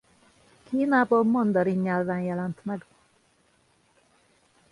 [0.69, 2.85] Kínában mandarin nyelven jelent meg.